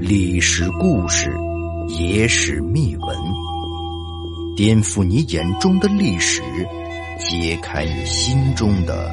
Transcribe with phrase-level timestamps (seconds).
[0.00, 1.36] 历史故事，
[1.88, 3.18] 野史秘闻，
[4.56, 6.40] 颠覆你眼中的历史，
[7.18, 9.12] 揭开你心中的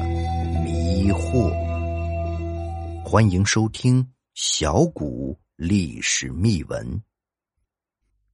[0.64, 1.52] 迷惑。
[3.04, 4.00] 欢迎收听
[4.34, 6.86] 《小谷历史秘闻》。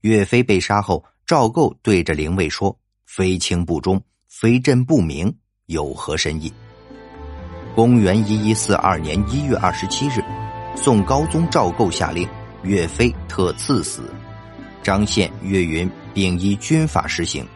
[0.03, 3.99] 岳飞被杀后，赵构对着灵位说：“非卿不忠，
[4.29, 5.35] 非朕不明，
[5.67, 6.53] 有何深意？”
[7.75, 10.23] 公元一一四二年一月二十七日，
[10.77, 12.29] 宋高宗赵构下令，
[12.63, 14.03] 岳飞特赐死。
[14.83, 17.47] 张宪、岳云并依军法施行，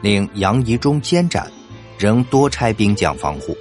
[0.00, 1.50] 令杨仪忠监斩，
[1.98, 3.56] 仍多差兵将防护。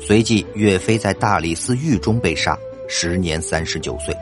[0.00, 2.56] 随即，岳飞在大理寺狱中被杀，
[2.88, 4.14] 时年三十九岁。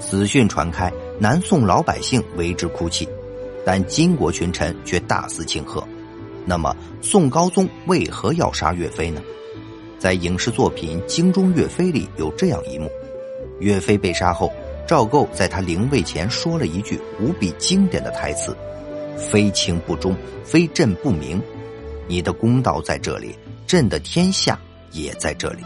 [0.00, 3.08] 死讯传开，南宋老百姓为之哭泣，
[3.64, 5.86] 但金国群臣却大肆庆贺。
[6.44, 9.22] 那么，宋高宗为何要杀岳飞呢？
[9.96, 12.90] 在影视作品《京中岳飞》里有这样一幕：
[13.60, 14.52] 岳飞被杀后，
[14.86, 18.56] 赵构在他灵位前说了一句无比经典的台词
[19.16, 21.40] ：“非卿不忠，非朕不明。
[22.06, 24.58] 你的公道在这里，朕的天下
[24.90, 25.62] 也在这里。”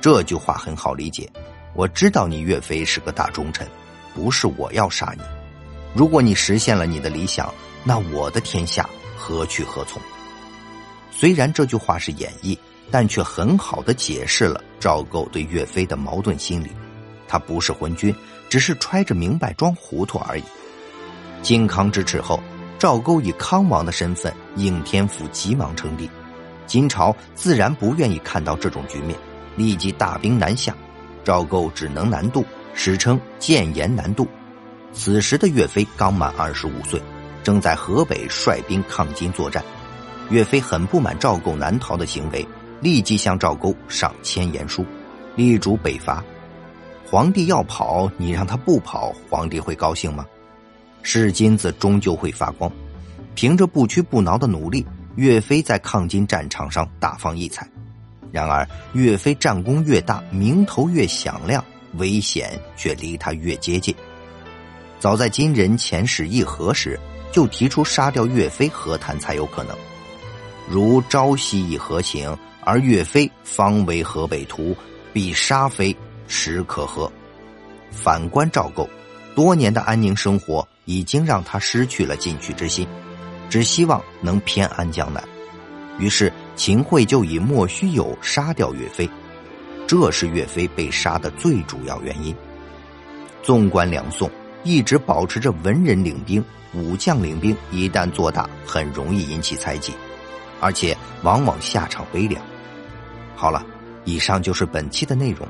[0.00, 1.28] 这句话很好理解。
[1.74, 3.66] 我知道你岳飞是个大忠臣，
[4.14, 5.22] 不是我要杀你。
[5.94, 10.00] 如果你实现了你的理想，那我的天下何去何从？
[11.10, 12.56] 虽然这句话是演绎。
[12.90, 16.70] 但却很好的解释了赵构对岳飞的矛盾心理，
[17.26, 18.14] 他不是昏君，
[18.48, 20.42] 只是揣着明白装糊涂而已。
[21.42, 22.40] 靖康之耻后，
[22.78, 26.08] 赵构以康王的身份应天府急忙称帝，
[26.66, 29.18] 金朝自然不愿意看到这种局面，
[29.56, 30.74] 立即大兵南下，
[31.22, 32.44] 赵构只能南渡，
[32.74, 34.26] 史称建言南渡。
[34.92, 37.02] 此时的岳飞刚满二十五岁，
[37.42, 39.64] 正在河北率兵抗金作战，
[40.30, 42.46] 岳飞很不满赵构南逃的行为。
[42.80, 44.84] 立即向赵构上千言书，
[45.36, 46.22] 力主北伐。
[47.10, 50.26] 皇帝要跑，你让他不跑，皇帝会高兴吗？
[51.02, 52.70] 是金子终究会发光。
[53.34, 57.68] 凭着不屈不挠的努力，岳飞在抗金战场上大放异彩。
[58.32, 61.64] 然而，岳飞战功越大，名头越响亮，
[61.98, 63.94] 危险却离他越接近。
[64.98, 66.98] 早在金人遣使议和时，
[67.30, 69.76] 就提出杀掉岳飞和谈才有可能。
[70.68, 72.36] 如朝夕议和情。
[72.66, 74.74] 而岳飞方为河北图，
[75.12, 75.94] 必杀飞，
[76.26, 77.10] 实可和。
[77.90, 78.88] 反观赵构，
[79.34, 82.86] 多年的安宁生活已经让他失去了进取之心，
[83.48, 85.22] 只希望能偏安江南。
[85.98, 89.08] 于是秦桧就以莫须有杀掉岳飞，
[89.86, 92.34] 这是岳飞被杀的最主要原因。
[93.42, 94.28] 纵观两宋，
[94.64, 99.92] 一直保持着文人领兵、武将领兵，一旦做大，很容易引起猜忌，
[100.60, 102.42] 而且往往下场悲凉。
[103.36, 103.64] 好了，
[104.04, 105.46] 以上就是本期的内容。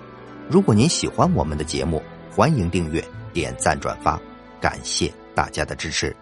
[0.48, 4.20] 如果您喜欢我们的节目，欢迎订阅、点赞、转发，
[4.60, 6.14] 感谢大家的支持。